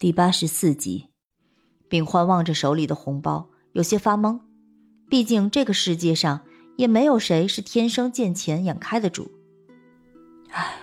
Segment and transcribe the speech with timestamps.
[0.00, 1.08] 第八十四集，
[1.86, 4.40] 秉欢望着手里的红包，有些发懵。
[5.10, 6.40] 毕竟这个世界上
[6.78, 9.30] 也没有谁是天生见钱眼开的主。
[10.52, 10.74] 唉，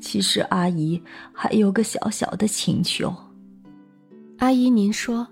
[0.00, 1.00] 其实阿姨
[1.32, 3.14] 还有个小小的请求。
[4.38, 5.28] 阿姨，您说。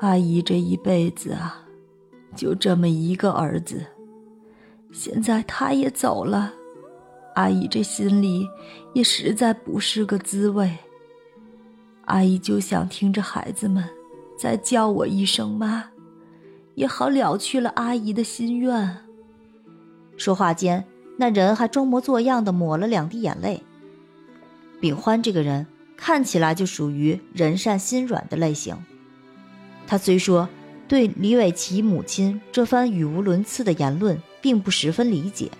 [0.00, 1.62] 阿姨这一辈子啊，
[2.34, 3.84] 就这么一个儿子，
[4.90, 6.54] 现在他也走了，
[7.34, 8.48] 阿姨这心里
[8.94, 10.74] 也实在不是个滋味。
[12.06, 13.84] 阿姨就想听着孩子们
[14.38, 15.84] 再叫我一声妈，
[16.74, 18.98] 也好了去了阿姨的心愿。
[20.16, 20.84] 说话间，
[21.18, 23.62] 那人还装模作样的抹了两滴眼泪。
[24.80, 25.66] 秉欢这个人
[25.96, 28.76] 看起来就属于人善心软的类型。
[29.86, 30.48] 他虽说
[30.86, 35.50] 对李伟奇母亲这番语无伦次的言论并不十分理解，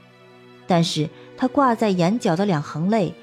[0.67, 3.15] 但是他挂在眼角的两行泪。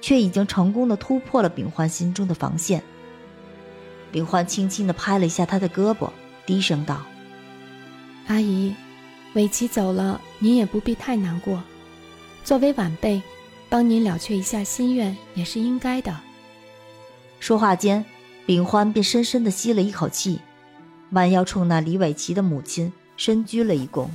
[0.00, 2.82] 却已经成功的突破了秉欢心中的防线。
[4.12, 6.10] 秉欢轻轻的拍了一下他的胳膊，
[6.46, 7.02] 低声道
[8.28, 8.74] ：“阿姨，
[9.34, 11.62] 伟奇走了，您也不必太难过。
[12.44, 13.20] 作为晚辈，
[13.68, 16.18] 帮您了却一下心愿也是应该的。”
[17.40, 18.04] 说话间，
[18.46, 20.40] 秉欢便深深的吸了一口气，
[21.10, 24.08] 弯腰冲那李伟奇的母亲深鞠了一躬，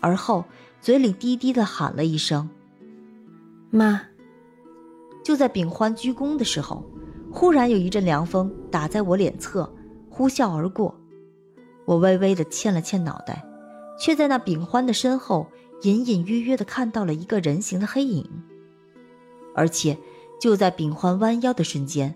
[0.00, 0.44] 而后
[0.80, 2.48] 嘴里低低的喊了一声
[3.70, 4.02] ：“妈。”
[5.26, 6.88] 就在秉欢鞠躬的时候，
[7.32, 9.68] 忽然有一阵凉风打在我脸侧，
[10.08, 10.96] 呼啸而过。
[11.84, 13.44] 我微微的欠了欠脑袋，
[13.98, 15.48] 却在那秉欢的身后
[15.82, 18.24] 隐隐约约的看到了一个人形的黑影。
[19.52, 19.98] 而且
[20.40, 22.14] 就在秉欢弯腰的瞬间，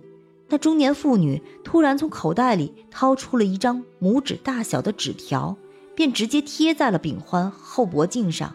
[0.49, 5.57] 那中年妇女突然从口袋里掏出了一张拇指大小的纸条，
[5.97, 8.55] 便直接贴在了秉欢后脖颈上。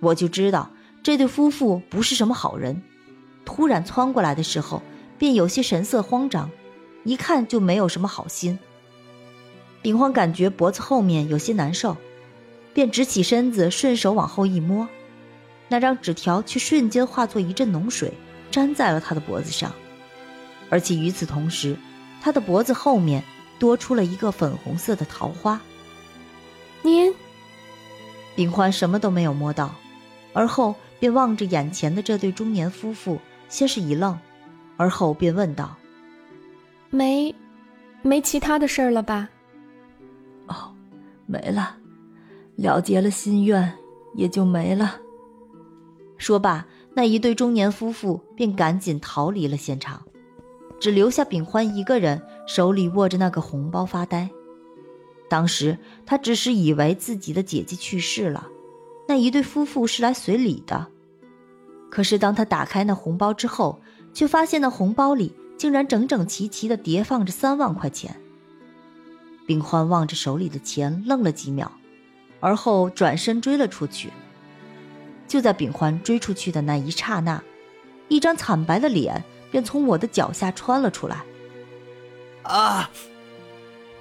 [0.00, 0.70] 我就知道
[1.02, 2.82] 这对夫妇不是什么好人。
[3.48, 4.82] 突然窜过来的时候，
[5.16, 6.50] 便有些神色慌张，
[7.02, 8.58] 一看就没有什么好心。
[9.80, 11.96] 秉欢感觉脖子后面有些难受，
[12.74, 14.86] 便直起身子，顺手往后一摸，
[15.66, 18.12] 那张纸条却瞬间化作一阵脓水，
[18.50, 19.72] 粘在了他的脖子上，
[20.68, 21.74] 而且与此同时，
[22.20, 23.24] 他的脖子后面
[23.58, 25.58] 多出了一个粉红色的桃花。
[26.82, 27.14] 您，
[28.36, 29.74] 秉欢什么都没有摸到，
[30.34, 33.18] 而后便望着眼前的这对中年夫妇。
[33.48, 34.18] 先是一愣，
[34.76, 35.76] 而后便问道
[36.90, 37.34] ：“没，
[38.02, 39.28] 没其他的事儿了吧
[40.46, 40.72] ？”“哦，
[41.26, 41.76] 没了，
[42.56, 43.72] 了结了心愿，
[44.14, 45.00] 也就没了。”
[46.18, 50.02] 说罢，那一对中年夫妇便赶紧逃离了现场，
[50.80, 54.28] 只留下秉欢一个人手里握着那个红包发呆。
[55.28, 58.48] 当时他只是以为自己的姐姐去世了，
[59.06, 60.88] 那一对夫妇是来随礼的。
[61.90, 63.80] 可是，当他打开那红包之后，
[64.12, 68.14] 却发现那红包里竟然整整齐齐地叠放着三万块钱。
[69.46, 71.72] 秉欢望着手里的钱，愣了几秒，
[72.40, 74.10] 而后转身追了出去。
[75.26, 77.42] 就在秉欢追出去的那一刹那，
[78.08, 81.22] 一张惨白的脸便从我的脚下穿了出来。
[82.42, 82.90] 啊！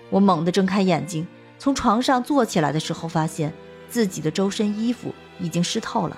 [0.09, 1.27] 我猛地睁开眼睛，
[1.59, 3.53] 从床上坐起来的时候，发现
[3.89, 6.17] 自己的周身衣服已经湿透了。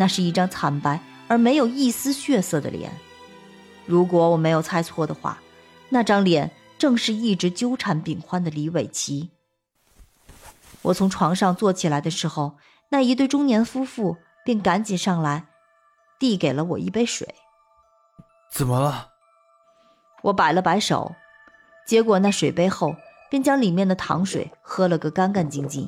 [0.00, 2.90] 那是一张惨白而没有一丝血色的脸，
[3.84, 5.38] 如果我没有猜错的话，
[5.90, 9.30] 那张脸正是一直纠缠秉欢的李伟奇。
[10.80, 12.56] 我从床上坐起来的时候，
[12.88, 15.48] 那一对中年夫妇便赶紧上来，
[16.18, 17.34] 递给了我一杯水。
[18.50, 19.08] 怎么了？
[20.22, 21.14] 我摆了摆手，
[21.86, 22.96] 接过那水杯后，
[23.28, 25.86] 便将里面的糖水喝了个干干净净。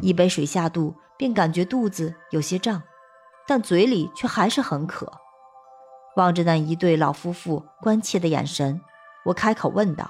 [0.00, 0.96] 一杯水下肚。
[1.16, 2.82] 便感觉肚子有些胀，
[3.46, 5.10] 但嘴里却还是很渴。
[6.16, 8.80] 望着那一对老夫妇关切的眼神，
[9.24, 10.08] 我开口问道：“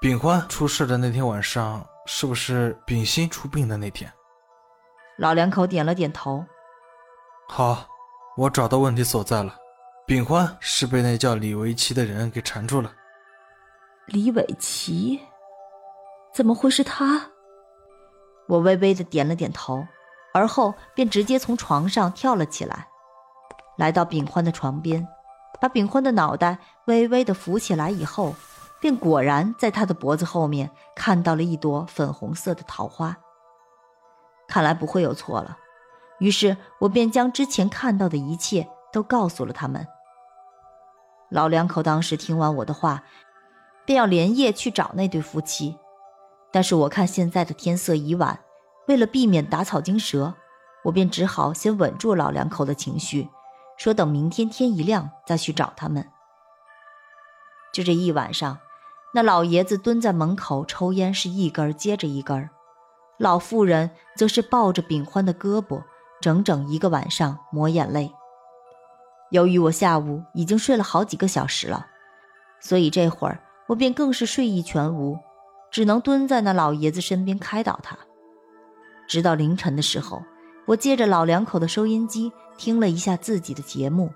[0.00, 4.12] 秉欢出事的那天晚上，是不是秉新出殡的那天？”
[5.18, 6.44] 老两口点了点头。
[7.48, 7.86] 好，
[8.36, 9.56] 我找到问题所在了。
[10.06, 12.92] 秉欢是被那叫李维奇的人给缠住了。
[14.06, 15.20] 李伟奇？
[16.32, 17.28] 怎么会是他？
[18.46, 19.84] 我微微的点了点头，
[20.36, 22.88] 而后便直接从床上跳了起来，
[23.78, 25.08] 来到炳欢的床边，
[25.58, 28.34] 把炳欢的脑袋微微的扶起来以后，
[28.78, 33.16] 便果然在他的脖子后面看到了一朵粉红色的桃花。
[34.46, 35.56] 看来不会有错了，
[36.18, 39.86] 于是我便将之前看到的一切都告诉了他们。
[41.30, 43.02] 老两口当时听完我的话，
[43.86, 45.78] 便要连夜去找那对夫妻。
[46.52, 48.38] 但是我看现在的天色已晚，
[48.88, 50.34] 为了避免打草惊蛇，
[50.84, 53.28] 我便只好先稳住老两口的情绪，
[53.76, 56.08] 说等明天天一亮再去找他们。
[57.72, 58.58] 就这一晚上，
[59.12, 62.48] 那老爷子蹲在门口抽烟，是一根接着一根
[63.18, 65.82] 老妇人则是抱着秉欢的胳膊，
[66.20, 68.12] 整整一个晚上抹眼泪。
[69.30, 71.86] 由于我下午已经睡了好几个小时了，
[72.60, 75.18] 所以这会儿我便更是睡意全无，
[75.70, 77.98] 只能蹲在那老爷子身边开导他。
[79.06, 80.22] 直到凌晨的时候，
[80.66, 84.12] 我借着老两口的收音机听了一下自己的节目。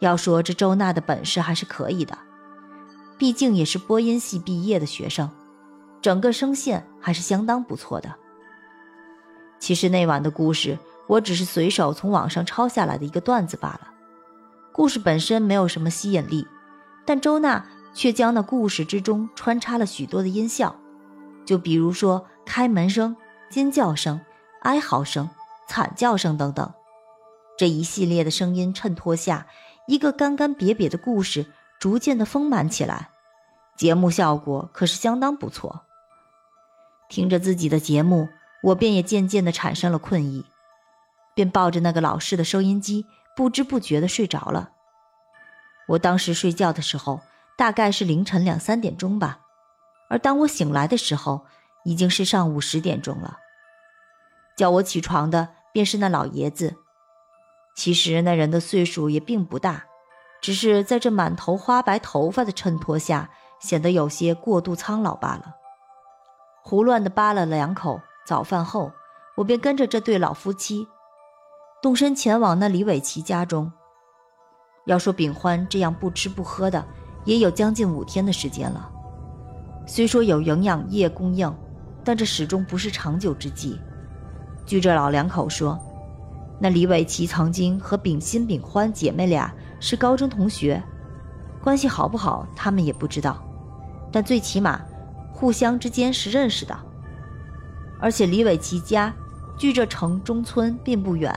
[0.00, 2.16] 要说这周娜的本事还是可以的，
[3.16, 5.28] 毕竟也是播音系毕业的学生，
[6.00, 8.14] 整个声线还是相当不错的。
[9.58, 13.88] 其实那晚的故事，我只是随手从网上抄下来的一个段子罢了。
[14.72, 16.46] 故事本身没有什么吸引力，
[17.04, 20.76] 但周娜却将那故事之中穿插了许多的音效，
[21.44, 23.16] 就比如说开门声、
[23.50, 24.20] 尖叫声、
[24.62, 25.28] 哀嚎声、
[25.66, 26.72] 惨叫声等等。
[27.56, 29.46] 这一系列的声音衬托下，
[29.86, 31.46] 一个干干瘪瘪的故事
[31.78, 33.10] 逐渐的丰满起来，
[33.76, 35.82] 节目效果可是相当不错。
[37.08, 38.28] 听着自己的节目，
[38.62, 40.44] 我便也渐渐的产生了困意，
[41.34, 43.06] 便抱着那个老式的收音机。
[43.36, 44.70] 不知不觉的睡着了。
[45.86, 47.20] 我当时睡觉的时候，
[47.56, 49.38] 大概是凌晨两三点钟吧，
[50.08, 51.46] 而当我醒来的时候，
[51.88, 53.38] 已经是上午十点钟了。
[54.58, 56.76] 叫我起床的便是那老爷子。
[57.74, 59.84] 其实那人的岁数也并不大，
[60.42, 65.54] 只是在这满头花白头发的衬托下，显得有些过度苍老罢了。
[66.62, 68.92] 胡乱的扒拉了两口早饭后，
[69.36, 70.86] 我便跟着这对老夫妻。
[71.80, 73.72] 动身前往那李伟奇家中。
[74.84, 76.84] 要说秉欢这样不吃不喝的，
[77.24, 78.90] 也有将近五天的时间了。
[79.86, 81.56] 虽说有营养液供应，
[82.08, 83.78] 但这始终不是长久之计。
[84.64, 85.78] 据这老两口说，
[86.58, 90.82] 那李伟奇曾经和秉新、秉欢姐妹俩是高中同学，
[91.62, 93.46] 关系好不好他们也不知道，
[94.10, 94.80] 但最起码
[95.30, 96.74] 互相之间是认识的。
[98.00, 99.14] 而且李伟奇家
[99.58, 101.30] 距这城中村并不远。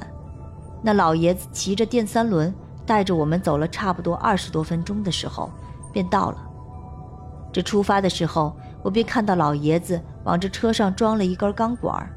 [0.82, 5.52] 那老爷子骑着电三轮，带着我们走了差不多二十多分钟的时候，
[5.92, 6.38] 便到了。
[7.52, 12.10] 这出发的时候，我便看到老爷子往这车上装了一根钢管。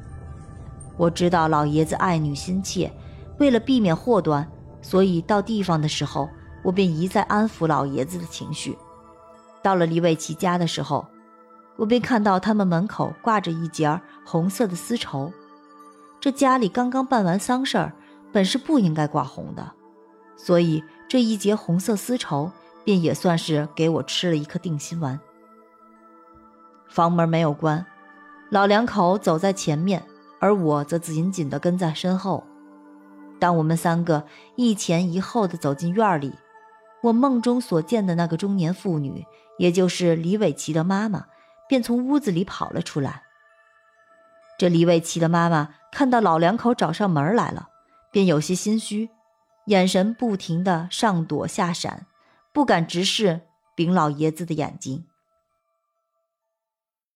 [0.97, 2.91] 我知道老爷子爱女心切，
[3.39, 4.47] 为了避免祸端，
[4.81, 6.29] 所以到地方的时候，
[6.63, 8.77] 我便一再安抚老爷子的情绪。
[9.61, 11.05] 到了李伟奇家的时候，
[11.75, 15.31] 我便看到他们门口挂着一截红色的丝绸。
[16.19, 17.93] 这家里刚刚办完丧事儿。
[18.31, 19.71] 本是不应该挂红的，
[20.35, 22.51] 所以这一截红色丝绸
[22.83, 25.17] 便也算是给我吃了一颗定心丸。
[26.89, 27.85] 房门没有关，
[28.55, 30.01] 老两口走在前面，
[30.39, 32.41] 而我则紧紧地跟在身后。
[33.37, 34.25] 当我们三个
[34.55, 36.33] 一前一后地走进院里，
[37.03, 39.25] 我梦中所见的那个中年妇女，
[39.57, 41.25] 也就是李伟奇的妈妈，
[41.67, 43.23] 便从屋子里跑了出来。
[44.57, 47.67] 这李伟奇的妈妈看到老两口找上门来了。
[48.09, 49.09] 便有些心虚，
[49.65, 52.05] 眼神不停的上躲下闪，
[52.53, 53.41] 不敢直视
[53.75, 55.03] 丙老爷子的眼睛。